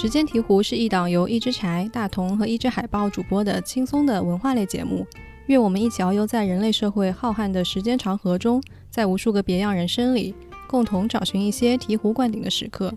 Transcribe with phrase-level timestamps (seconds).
[0.00, 5.06] 时间提壶是一档由一只柴、大同和一只海豹主播的轻松的文化类节目。
[5.44, 10.34] 愿我们一起遨游在人类社会浩瀚的时间长河中，在无数个别样人生里，
[10.66, 12.94] 共同找寻一些醍醐灌顶的时刻。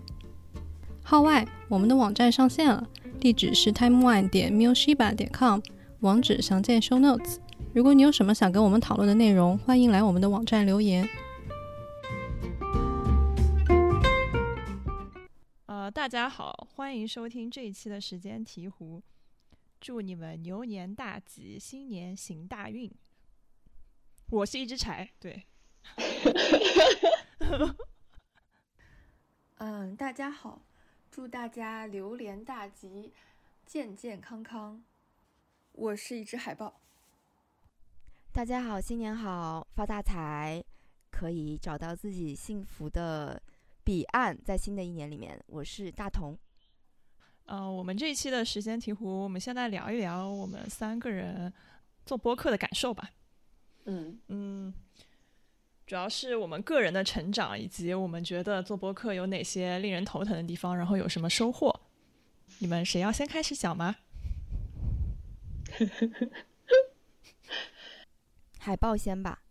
[1.02, 2.88] 号外，我们的网站上线了，
[3.20, 5.60] 地址是 timeone 点 mushiba 点 com，
[6.00, 7.34] 网址详见 show notes。
[7.74, 11.06] 如果你有什么想跟我们讨论的内容，欢迎来我们的网站留言。
[15.84, 19.02] 呃，大家好，欢迎收听这一期的时间提壶。
[19.78, 22.90] 祝你们牛年大吉，新年行大运。
[24.30, 25.44] 我是一只柴，对。
[29.56, 30.62] 嗯，大家好，
[31.10, 33.12] 祝大家流年大吉，
[33.66, 34.82] 健健康康。
[35.72, 36.80] 我是一只海豹。
[38.32, 40.64] 大家好，新年好，发大财，
[41.10, 43.42] 可以找到自己幸福的
[43.84, 45.38] 彼岸，在新的一年里面。
[45.46, 46.38] 我是大同。
[47.44, 51.52] 呃，我们这一期的时间提壶，我们现在聊一聊我们三个人
[52.06, 53.10] 做播客的感受吧。
[53.84, 54.72] 嗯嗯，
[55.86, 61.82] 主要是我们个人的成长，以及我们觉得做播客有哪些令人头疼的地方，然后有什么收获。
[62.60, 63.96] 你们谁要先开始讲吗？
[68.58, 69.43] 海报先吧。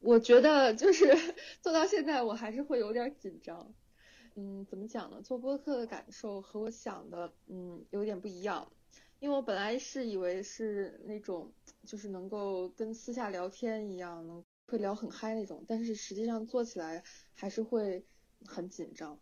[0.00, 1.04] 我觉得就是
[1.60, 3.72] 做到现在，我还是会有点紧张。
[4.34, 5.20] 嗯，怎么讲呢？
[5.22, 8.72] 做播客的感受和我想的，嗯，有点不一样。
[9.18, 11.52] 因为我本来是以为是那种，
[11.86, 15.62] 就是能够跟私下聊天一样，能会聊很嗨那种。
[15.68, 17.04] 但是实际上做起来
[17.34, 18.06] 还是会
[18.46, 19.20] 很紧张。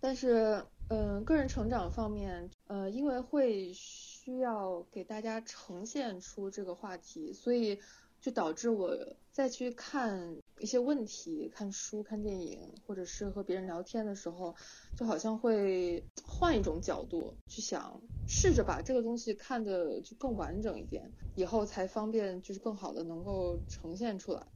[0.00, 7.80] 但是，嗯，个人成长方面，呃，因为会需要给大家呈现出这个话题，所以。
[8.20, 8.96] 就导致我
[9.32, 14.54] 再去看一些问题、看书、看电影，或者是和别人聊天的时候，
[14.96, 24.46] 就好像会换一种角度去想，试着把这个东西看的就更完整一点，以后才方便就是更好的能够呈现出来。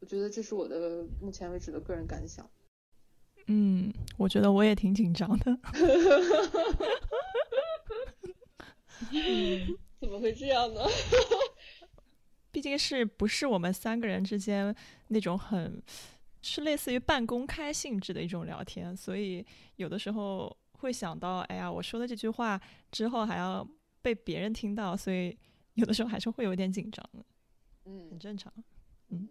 [0.00, 2.50] 我觉得这是我的目前为止的个人感想。
[3.46, 5.58] 嗯，我觉得我也挺紧张的。
[10.00, 10.80] 怎么会这样呢？
[12.62, 14.72] 毕竟是不是我们三个人之间
[15.08, 15.82] 那种很，
[16.42, 22.60] 是类似于半公开性质的一种聊天，所以有的时候会想到，哎呀，我说的这句话
[22.92, 23.66] 之后还要
[24.00, 25.36] 被别人听到，所以
[25.74, 27.24] 有的时候还是会有点紧张的，
[27.86, 28.52] 嗯，很正常，
[29.08, 29.28] 嗯。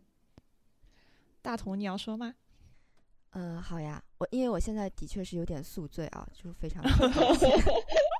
[1.41, 2.36] 大同，你要说吗？
[3.30, 6.84] 嗯，好呀，我因为我现在的确是有点宿醉啊，就非常。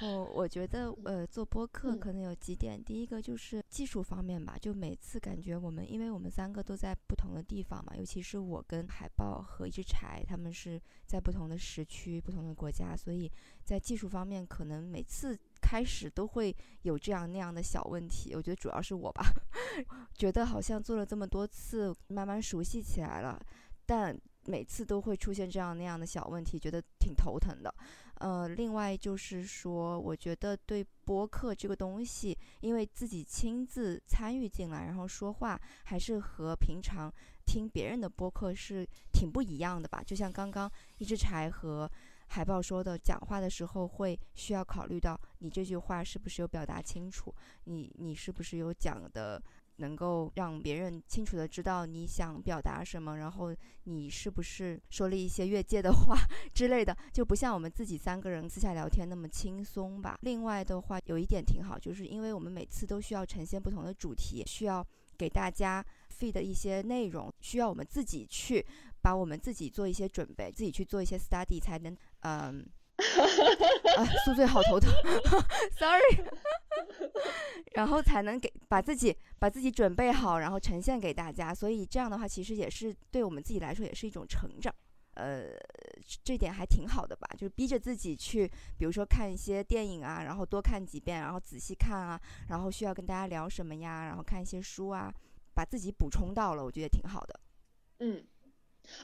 [0.00, 2.82] 然后我觉得，呃，做播客可能有几点。
[2.82, 13.30] 第一个就是技术方面吧，就每次感觉我们，因为我们三个都在不同的地方嘛，尤其是我跟海豹和一只柴，他们是在不同的时区、不同的国家，所以
[13.64, 18.34] 在技术方面，可能每次开始都会有这样那样的小问题。
[18.34, 19.24] 我觉得主要是我吧，
[20.14, 23.40] 觉得好像做了这么多次，慢慢熟悉起来了，
[23.84, 24.16] 但。
[24.46, 27.74] 每次都会出现这样那样的小问题，觉得挺头疼的。
[28.18, 37.12] 呃，另外就是说，我觉得对播客这个东西，因为自己亲自参与进来，然后说话，还是和平常
[37.46, 40.02] 听别人的播客是挺不一样的吧。
[40.04, 41.90] 就像刚刚一只柴和
[42.26, 49.42] 海豹说的，讲话的时候会需要考虑到你这句话是不是有表达清楚，你你是不是有讲的。
[49.78, 56.16] 能够让别人清楚的知道你想表达什么，然后你是不是说了一些越界的话
[56.54, 60.18] 之类的，就不像我们自己三个人私下聊天那么轻松吧。
[60.22, 65.84] 另外的话，有一点挺好，就是因为我们每次都需要呈现不同的主题，需要给大家
[66.18, 68.64] feed 一些内容，需要我们自己去
[69.00, 72.66] 把我们自己做一些准备，自己去做一些 study 才能，嗯。
[73.96, 74.90] 啊，宿醉好头疼，
[75.78, 76.24] sorry。
[77.74, 81.54] 然后才能给把自己把自己准备好，然后呈现给大家。
[81.54, 84.74] 所以这样的话，其实也是对我们自己来说也是一种成长。
[85.14, 85.50] 呃，
[86.22, 87.28] 这点还挺好的吧？
[87.36, 88.48] 就是逼着自己去，
[88.78, 95.12] 比如说看一些电影啊，然后多看几遍，然后仔细看啊，然后需要跟大家聊什么呀，然后看一些书啊，
[95.54, 97.40] 把自己补充到了，我觉得挺好的。
[98.00, 98.24] 嗯。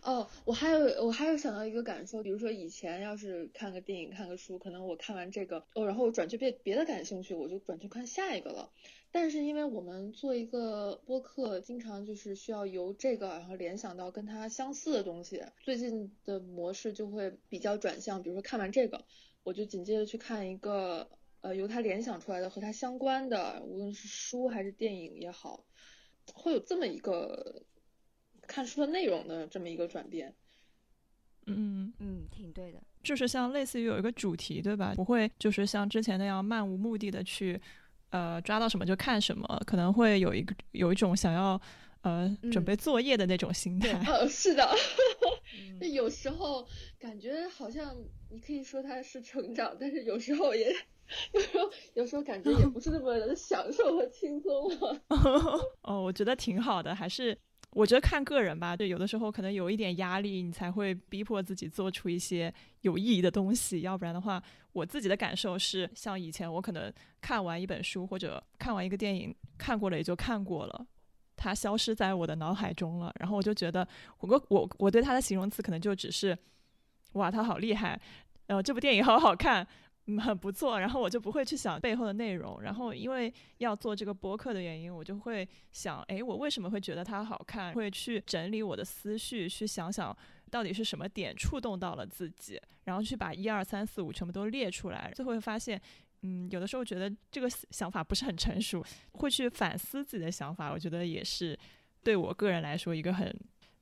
[0.03, 8.71] 哦，我还有我还有想到一个感受，比如说以前要是看个电影、看个书，可能我看完这个，哦，然后我转去别别的感兴趣，我就转去看下一个了。
[9.13, 19.05] 但是因为我们做一个播客，经常就是需要由这个然后联想到跟它相似的东西，最近的模式就会比较转向，比如说看完这个，
[19.43, 21.09] 我就紧接着去看一个
[21.43, 25.65] 呃由它联想出来的和它相关的，无论是书还是电影也好，
[26.33, 27.63] 会有这么一个。
[28.47, 30.35] 看书的内容的这么一个转变，
[31.47, 32.83] 嗯，嗯，挺对的。
[33.03, 34.93] 就是像类似于有一个主题，对吧？
[34.97, 37.61] 不会就是像之前那样漫无目的的去，
[38.11, 41.61] 呃，抓到什么就看什么，可能会有一个有一种想要
[42.01, 43.93] 呃准备作业的那种心态。
[44.07, 44.67] 呃，是的，
[45.81, 46.67] 那有时候
[46.99, 47.95] 感觉好像
[48.31, 50.75] 你可以说它是成长，但是有时候也
[51.35, 54.99] 有时候有时候感觉也不是那么的 享受和轻松了。
[55.83, 57.39] 哦，我觉得挺好的，还是。
[57.75, 63.81] 我觉得看个人吧，对，有的时候可能有一点压力，你才会逼迫自己做出一些有意义的东西。
[63.81, 64.41] 要不然的话，
[64.73, 66.91] 我自己的感受是，像以前我可能
[67.21, 70.87] 看完一本书或者看完一个电影，看过了也就看过了，
[71.37, 73.13] 它消失在我的脑海中了。
[73.19, 73.87] 然后我就觉得，
[74.21, 76.39] 我我我对它的形容词可能就只是，
[77.15, 78.01] 哇，它好厉害，
[78.47, 79.67] 呃，这部电影好好看。
[80.07, 80.79] 嗯，很不错。
[80.79, 82.61] 然后我就不会去想背后的内容。
[82.63, 87.73] 然后因为要做这个播客的原因，我就会想，哎，我为什么会觉得它好看？
[87.73, 90.17] 会去整理我的思绪，去想想
[90.51, 95.11] 到底是什么点触动到了自己，然后去把一二三四五全部都列出来。
[95.15, 95.81] 最后会发现，
[96.23, 100.71] 嗯，有的时候觉得这个想法不是很成熟，会去反思自己的想法。
[100.71, 101.59] 我觉得也是
[102.03, 103.35] 对我个人来说一个很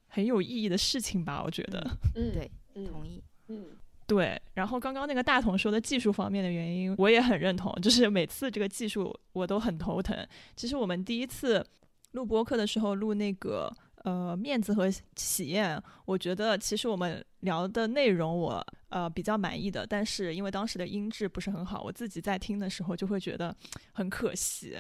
[0.07, 1.43] 很有意义的事情吧。
[1.45, 1.85] 我觉得，
[2.15, 2.51] 嗯，对，
[2.87, 3.77] 同意，嗯。
[4.07, 7.73] 对，然后刚刚那个大同说的技术方面的原因，我也很认同。
[7.81, 10.27] 就是每次这个技术我都很头疼。
[10.55, 11.65] 其实我们第一次
[12.13, 13.73] 录播课的时候，录那个
[14.05, 23.55] 呃面子和喜宴，我觉得其实我们聊的内容我呃比较满意的，但是因为当时的音质不是很好，我自己在听的时候就会觉得
[23.93, 24.77] 很可惜。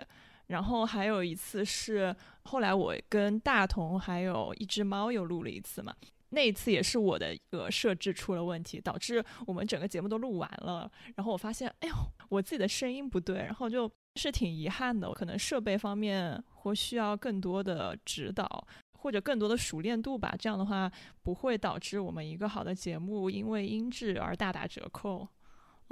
[0.49, 5.95] 然后还有一次是后来我跟大同还有一只猫又录了一次嘛。
[6.33, 10.91] 那一次也是我的一个设置出了问题，导致我们整个节目都录完了。
[11.15, 11.95] 然后我发现，哎呦，
[12.29, 15.13] 我自己的声音不对，然后就是挺遗憾的。
[15.13, 18.67] 可能设备方面或需要更多的指导，
[18.99, 20.35] 或者更多的熟练度吧。
[20.39, 20.91] 这样的话
[21.23, 25.29] 不会导致我们一个好的节目因为音质而大打折扣。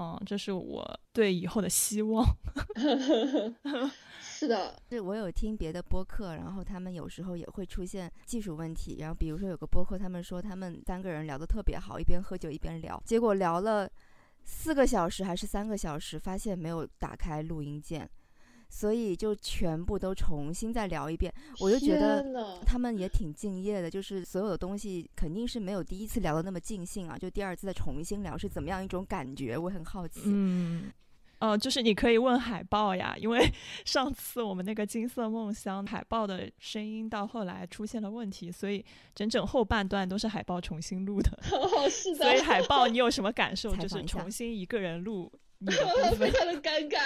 [0.01, 2.27] 嗯，这是我对以后的希望。
[4.19, 8.97] 是的，是我有听别的播客，然后他们有时候也会出现技术问题。
[9.01, 13.87] 然后比如说有个播客，他们说他们三个人聊得特别好，一边喝酒一边聊，结果聊了
[14.43, 18.09] 四个小时还是三个小时，发现没有打开录音键。
[18.71, 22.25] 所以就全部都重新再聊一遍，我就觉得
[22.65, 30.23] 他们也挺敬业的，就是所有的东西肯定是没有第一次聊的那么尽兴啊，就第二次再重新聊是怎么样一种感觉，我很好奇。
[30.25, 30.91] 嗯，
[31.41, 33.45] 哦，就是你可以问海报呀，因为
[33.85, 38.85] 上次我们那个金色梦乡海报的声音到后来出现了问题，所以
[39.15, 41.31] 整整后半段都是海报重新录的。
[41.91, 42.25] 是 的。
[42.25, 43.75] 所以海报你有什么感受？
[43.75, 45.31] 就是重新一个人录，
[46.17, 47.01] 非常的尴尬，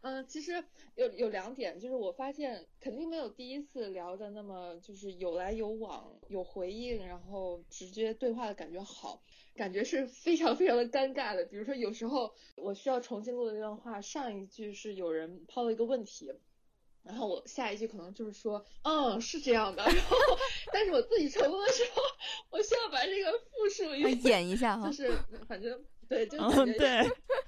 [0.00, 0.64] 嗯，其实
[0.94, 9.20] 有有两点，就是我发现肯定没有第一次聊的那么就是有来有往、有回应，然后直接对话的感觉好，
[9.56, 11.44] 感觉是非常非常的尴尬的。
[11.46, 16.32] 比如说有时候我需要重新录的那段话，上一句是有人抛了一个问题，
[17.02, 20.16] 然后我下一句可能就是说，嗯，是这样的， 然后
[20.72, 22.02] 但是我自己成功的时候，
[22.50, 25.10] 我需要把这个复述一下，演一下哈，就是
[25.48, 27.02] 反正对，就感觉对。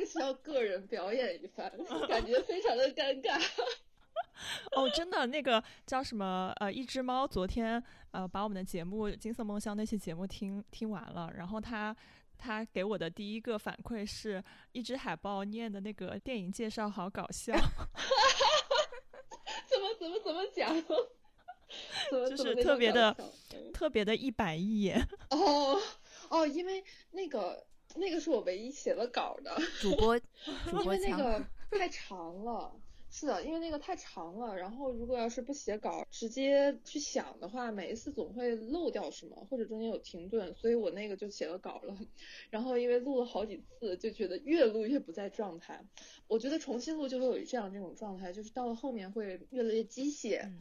[0.00, 1.70] 就是需要个人表演一番，
[2.08, 3.40] 感觉非常的尴尬。
[4.76, 6.52] 哦，真的，那个叫什么？
[6.60, 7.82] 呃，一只猫昨天
[8.12, 11.94] 呃把我们的节目《金色梦乡》那期节目听听完了，然后他
[12.38, 17.52] 他给我的第一个反馈是一只海豹念的那个电影介绍好搞笑。
[19.68, 20.72] 怎么怎么怎么讲？
[22.10, 23.14] 就是特别的
[23.74, 25.04] 特别的一板一眼。
[25.30, 25.80] 哦
[26.30, 27.66] 哦，因为那个。
[27.96, 30.16] 那个是我唯一写了稿的主播，
[30.82, 32.74] 因为那个太长了。
[33.10, 34.54] 是的，因为那个太长了。
[34.54, 41.96] 然后如果要是不写稿，直接去想的话，每一次总会漏掉什么，或者中间有停顿，所以我那个就写了稿了。
[42.50, 45.82] 然后因为录了好几次，就觉得越录越不在状态。
[46.26, 50.52] 我觉得重新录就会有这样这种状态，就是到了后面会越来越机械。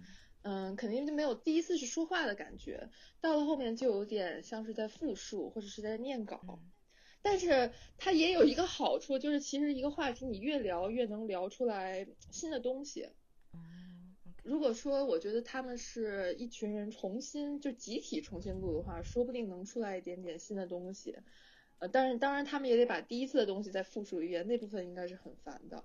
[0.44, 6.60] 嗯，肯定就没有第一次是说话的感觉，到了后面就有点像是在复述或者是在念稿。
[7.22, 13.10] 但是它也有一个好处，就是其实一个话题你越聊越能聊出来新的东西。
[14.44, 21.18] 如果说我觉得他们是一群人重新就集体重新录的话，说不定能出来一点点新的东西。
[21.80, 25.84] 呃，但是当然他们也得把第一次的东西再复述一遍，那部分应该是很烦的。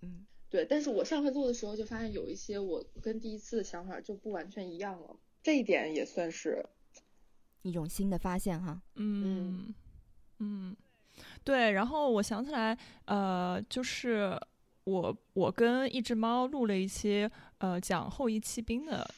[0.00, 0.64] 嗯，对。
[0.64, 6.66] 但是我上回录的时候就发现有一些我跟第一次的想法就不完全一样了，这一点也算是
[7.62, 8.80] 一种新的发现哈。
[8.94, 9.24] 嗯。
[9.24, 9.74] 嗯，
[11.44, 12.76] 对，然后我想起来，
[13.06, 14.38] 呃，就是
[14.84, 17.28] 我我跟一只猫录了一期，
[17.58, 19.08] 呃，讲后羿弃兵的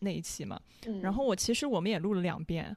[0.00, 0.60] 那一期嘛，
[1.02, 2.74] 然后我其实我们也录了两遍，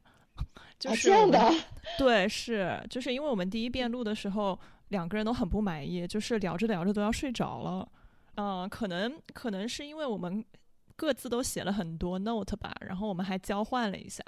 [0.80, 1.52] 就是这样的，
[1.98, 7.88] 对，是，就是因为我们第一遍录的时候，两个人都很不满意，就是聊着聊着都要睡着了。
[8.36, 10.44] 嗯，可能可能是因为我们
[10.96, 14.24] 各自都写了很多 note 吧，然后我们还交换了一下。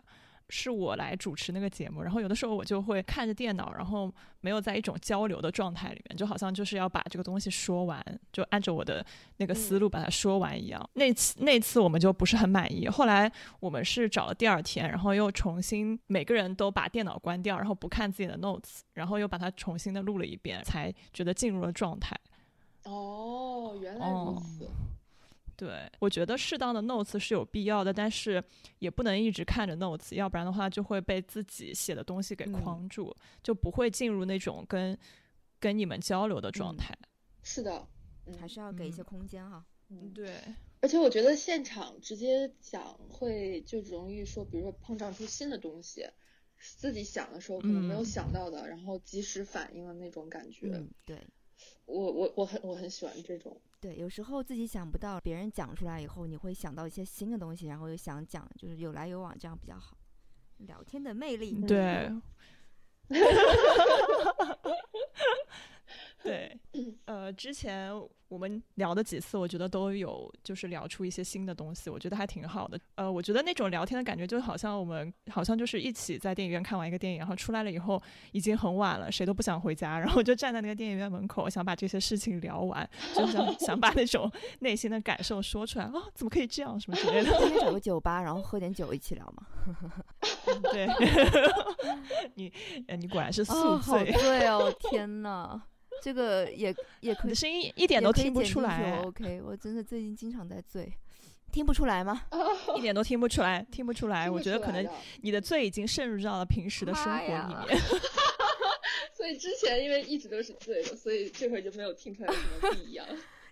[0.50, 9.06] 是我来主持那个节目，然后有的时候我就会看着电脑，然后没有在一种交流的状态里面，就好像就是要把这个东西说完，就按照我的
[9.38, 10.90] 那个思路把它说完一样。
[10.94, 22.16] 那次那次我们就不是很满意，后来我们是找了第二天，然后又重新每个人都把电脑关掉，然后不看自己的 notes，然后又把它重新的录了一遍，才觉得进入了状态。
[22.84, 24.70] 哦，原来如此。
[25.58, 28.44] 对，我觉得适当的 notes 是有必要的，但是
[28.80, 34.98] 也不能一直看着 notes，要不然的话就会被自己写的东西给框住，就不会进入那种跟
[35.60, 36.94] 跟你们交流的状态。
[37.42, 37.88] 是的，
[38.40, 39.66] 还是要给一些空间哈。
[39.90, 40.40] 嗯，对。
[40.82, 46.08] 而且我觉得现场直接讲会就容易说，比如说碰撞出新的东西，
[46.60, 50.84] 自己想的时候可能没有想到的，然后及时反应的那种感觉。
[51.06, 51.18] 对。
[51.86, 53.60] 我我我很我很喜欢这种。
[53.86, 59.96] 对，有时候自己想不到，别人讲出来以后，你会想到一些新的东西，然后又想讲，就是有来有往，这样比较好。
[60.58, 61.62] 聊天的魅力。
[61.62, 62.12] 对。
[66.26, 66.60] 对，
[67.06, 67.94] 呃，之前
[68.28, 72.80] 我们聊的几次，我觉得都有就是聊出一些新的东西，我觉得还挺好的。
[72.96, 78.02] 呃，我觉得那种聊天的感觉，就好像我们好像就是一起在电影院看完一个电影，然后出来了以后
[78.32, 84.30] 已经很晚了，谁都不想回家，然后就站在那个电影院门口，想把这些事情聊完，就想想把那种
[84.62, 85.86] 内心的感受说出来。
[85.86, 86.80] 啊，怎么可以这样？
[86.80, 87.30] 什么之类的？
[87.38, 89.46] 今天找个酒吧，然后喝点酒一起聊嘛。
[90.74, 90.88] 对，
[92.34, 92.52] 你，
[92.98, 95.62] 你果然是宿醉，对哦，天哪！
[96.02, 99.00] 这个也也可以，声音一点都听不出来。
[99.04, 100.92] OK，我真的最近经常在醉，
[101.52, 102.24] 听不出来吗？
[102.78, 104.30] 一点都听不出来，听不出来。
[104.30, 104.88] 我觉得可能
[105.22, 107.82] 你的醉已经渗入到了平时的生活里面。
[109.16, 113.06] 所以之前因为一直都是醉的，所以这回就没有听出来什么不一样。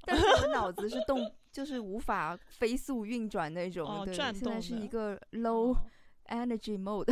[0.05, 5.73] 但是我脑子是动，就是无法飞速运转那种，对，现在是一个 low
[6.27, 7.12] energy mode。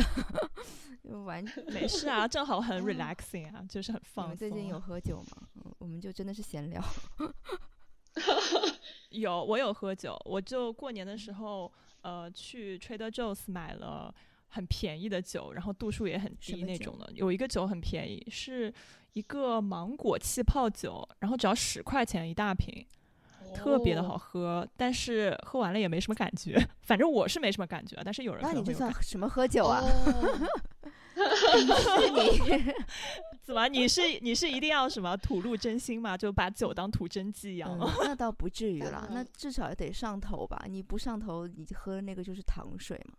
[1.24, 4.36] 完没事啊，正好很 relaxing 啊，就是很放松。
[4.36, 5.48] 最近有喝酒吗？
[5.56, 6.82] 嗯，我们就真的是闲聊。
[9.10, 10.16] 有，我有喝酒。
[10.24, 11.70] 我就过年的时候，
[12.02, 14.14] 呃，去 Trader Joe's 买了
[14.48, 17.10] 很便宜的酒，然后度数也很低那种的。
[17.14, 18.72] 有一个酒很便宜，是
[19.14, 22.86] 一个芒果气泡酒，然后只要十块钱一大瓶。
[23.54, 26.58] 特别的好喝，但是喝完了也没什么感觉。
[26.80, 29.82] 反正我是没什么感觉，但是有人那你这算什么喝酒啊？
[32.14, 32.74] 你
[33.42, 33.68] 怎么？
[33.68, 36.16] 你是你是一定要什么吐露真心吗？
[36.16, 37.76] 就把酒当吐真剂一样？
[38.04, 40.64] 那倒不至于了，那至少也得上头吧？
[40.68, 43.14] 你不上头，你喝的那个就是糖水嘛。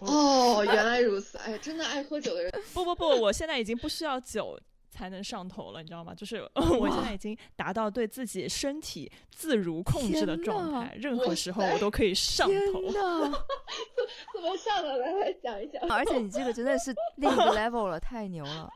[0.00, 1.38] 哦，原来如此。
[1.38, 4.58] 哎呀，真的爱喝酒的人，不不不，我现在已经不需要酒。
[4.96, 6.14] 才能上头了，你知道吗？
[6.14, 6.36] 就是
[6.80, 12.82] 我现在已经达到对自己身体自如控制的状态，任何时候我都可以上头。
[14.32, 14.88] 怎么上头？
[14.96, 15.82] 来来讲一讲。
[15.90, 18.72] 而且你这个真的是另一个 level 了，太牛了！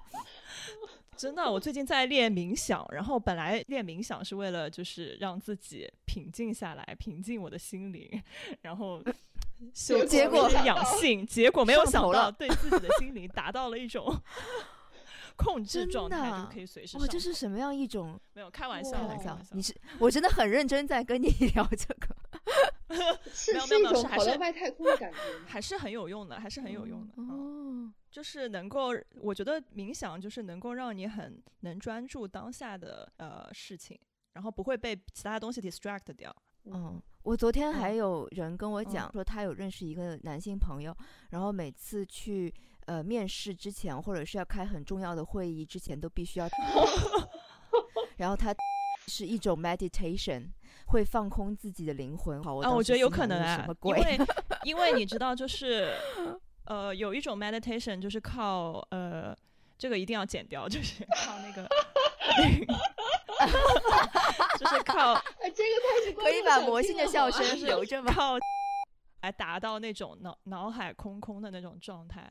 [1.17, 8.23] 真的，我最近在练冥想，然后本来练冥想是为了就是让自己平静下来，平静我的心灵，
[8.62, 9.03] 然后
[9.73, 14.19] 结果养性，结果没有想到对自己的心灵达到了一种。
[15.40, 16.99] 控制状态就可以随时。
[16.99, 18.20] 哇，这是什么样一种？
[18.35, 19.38] 没有开玩笑，开玩笑。
[19.52, 22.16] 你是我真的很认真在跟你 聊这个。
[23.32, 27.14] 是是一种跑到外太空的感觉，还是很有用的，还是很有用的。
[27.23, 33.99] 哦，就是能够，我觉得冥想就是能够让你很能专注当下的呃事情，
[34.32, 36.35] 然后不会被其他东西 distract 掉。
[36.64, 40.94] 嗯，我昨天还有人跟我讲说，他有认识一个男性朋友，
[41.30, 42.52] 然后每次去。
[42.90, 46.49] 呃，面试之前或者是要开很重要的会议之前，都必须要。
[48.18, 48.52] 然后它
[49.06, 50.49] 是一种 meditation，
[50.88, 52.42] 会放空自己的灵魂。
[52.42, 54.18] 好，我觉得有可能啊，因为
[54.66, 55.94] 因为你知道，就是
[56.64, 59.37] 呃，有一种 meditation 就是靠呃，
[59.78, 61.68] 这个一定要剪掉，就是靠那个，
[64.59, 68.12] 就是靠，哎，这个可以把魔性的笑声留着吗？
[68.12, 68.37] 靠，
[69.23, 72.28] 来达到那种脑脑海空空的那种状态。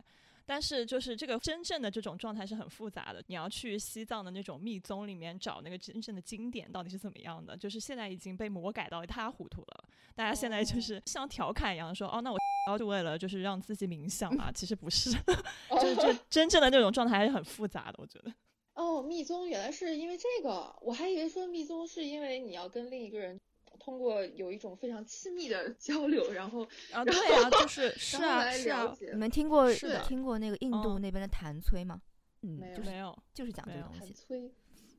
[0.49, 9.83] 但是就是这个真正的这种状态是很复杂的，你要去西藏的那种密宗里面找那个真正的经典到底是怎么样的，就是现在已经被魔改到一塌糊涂了。
[10.15, 15.11] 大家现在就是像调侃一样说，哦，那我然后就为了就是让自己冥想嘛， 其实不是，
[15.69, 18.33] 就是就 真正的那种状态还是很复杂的，我觉得。
[18.73, 23.39] 哦，密宗原来是因为这个，我还以为说密宗是因为你要跟另一个人
[23.79, 28.95] 通过有一种非常亲密的交流，然后啊，对啊，就是 是啊，是啊。
[29.11, 32.01] 你们听过是的听过那个印度那边的弹催吗？
[32.41, 34.51] 嗯，没有就是没有，就是讲这个东西，催。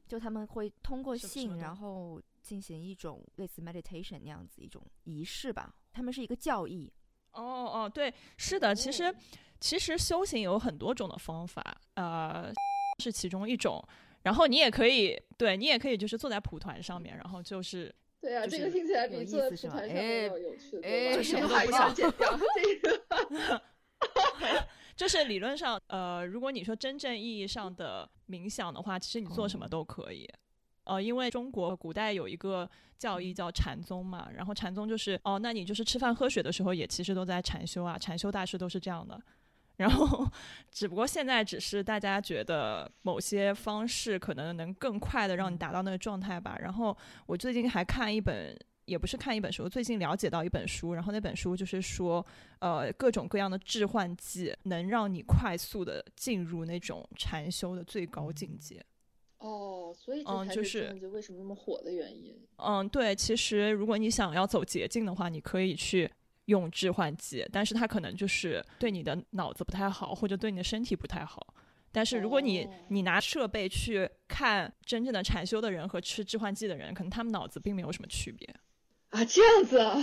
[0.06, 5.72] 就他们会通过性，然后进行一种类似 meditation 那样子一种仪式吧。
[5.92, 6.92] 他们是一个教义，
[7.32, 9.14] 哦哦，对，是的，其实哦
[9.60, 11.62] 其实修行有很多种的方法，
[11.94, 12.52] 呃，
[12.98, 13.80] 是其中一种。
[14.22, 21.16] 然后你也可以，对你也可以就是坐在蒲团上面，然后就是对啊，这个听起来比坐在思是吧蒲团上要有趣的多？
[21.16, 23.62] 就什 么都不想剪掉 这个。
[24.96, 30.28] 就是理论上，呃，如果你说真正意义上的冥想的话，其实你做什么哦都可以。
[30.84, 39.18] 呃，因为中国古代有一个教义叫禅宗嘛，然后禅宗就是哦，那你就是吃饭喝水的时候也其实都在禅修啊，禅修大师都是这样的。
[39.80, 40.30] 然后，
[40.70, 46.54] 只不过现在只是大家觉得某些方式可能能更快的让你达到那个状态吧。
[46.60, 46.94] 然后
[47.24, 52.24] 我最近还看一本，也不是看一本书，最近了解到一本书，然后那本书就是说，
[52.58, 58.84] 呃，各种各样的致幻剂能让你快速的进入那种禅修的最高境界。
[59.38, 60.22] 哦，所以
[60.52, 62.38] 就是是为什么那么火的原因。
[62.58, 66.10] 嗯，对，其实如果你想要走捷径的话，你可以去
[66.46, 71.54] 用致幻剂，但是它可能就是对你的脑子不太好，或者对你的身体不太好。
[71.92, 78.48] 但是如果你、哦你拿设备去看真正的禅修的人和吃致幻剂的人，可能他们脑子并没有什么区别。
[79.10, 79.96] 啊，这样子啊，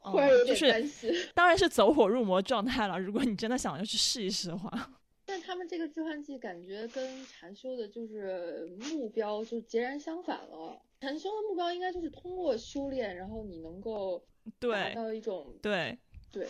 [0.00, 1.12] 忽然有点嗯就是担心。
[1.34, 2.98] 当然是走火入魔状态了。
[2.98, 4.70] 如果你真的想要去试一试的话，
[5.24, 10.82] 但他们这个致幻剂感觉跟禅修的就是目标就截然相反了。
[11.00, 14.24] 禅修的目标应该就是通过修炼，然后你能够达
[14.58, 15.96] 对到一种对，
[16.32, 16.46] 对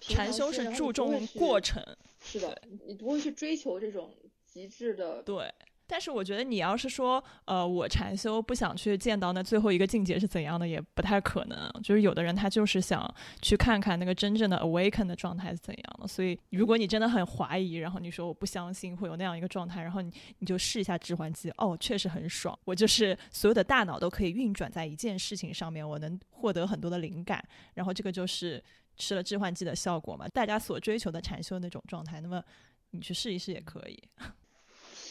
[0.00, 1.82] 平禅修是注重过程。
[2.20, 4.14] 是的，你不会去追求这种
[4.46, 5.52] 极致的对，
[5.86, 11.70] 但是我觉得你要是说，呃，我禅修不想去见到那最后一个境界是怎样的，也不太可能。
[11.82, 16.08] 就是有的人他就是想去看看那个真正的 awaken 的状态是怎样的。
[16.08, 22.58] 所以，如果你真的很怀疑，然后你说我不相信会有那样一个状态，然后你你就试一下致幻剂，哦，确实很爽。
[22.64, 27.42] 我就是所有的大脑都可以运转在一件事情上面，我能获得很多的灵感，
[27.74, 28.62] 然后这个就是
[28.96, 32.20] 吃了致幻剂的效果嘛，大家所追求的禅修那种状态。
[32.20, 32.42] 那么
[32.90, 34.02] 你去试一试也可以。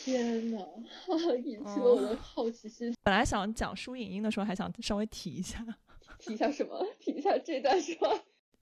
[0.06, 0.60] 天呐，
[1.44, 2.94] 引起了哦我的好奇心。
[3.02, 5.66] 本来想讲书影音的时候，还想稍微提一下
[6.20, 6.86] 提一下什么？
[7.00, 8.08] 提一下这段是吧？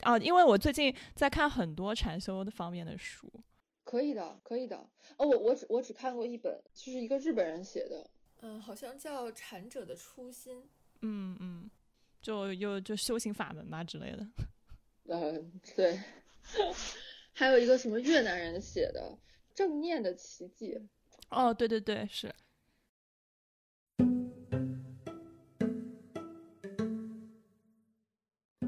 [0.03, 3.29] 啊，因为我最近在看很多禅修的方面的书。
[3.83, 4.77] 可以的，可以的。
[5.17, 8.09] 哦，我我只我只看过一本，就是一个日本人写的。
[8.41, 10.61] 嗯，好像叫《禅者的初心》。
[11.01, 11.69] 嗯嗯，
[12.21, 14.25] 就又就修行法门吧之类的。
[15.07, 15.99] 嗯，对，
[17.33, 19.17] 还有一个什么越南人写的
[19.53, 20.73] 《正念的奇迹》。
[21.29, 22.33] 哦，对对对，是。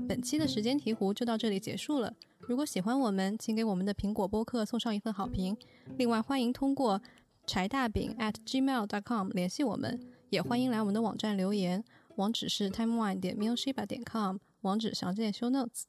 [0.08, 2.13] 本期的时间提壶就到这里结束了。
[2.39, 5.58] 如果喜欢我们，请给我们的苹果播客送上一份好评。
[5.98, 7.02] 另外，欢迎通过
[7.46, 11.84] 柴大饼 at gmail dot com 联系我们，也欢迎来我们的网站留言，
[12.15, 15.86] 网址是 timeone 点 m i l s h i b a 点 com，网址详见 show notes。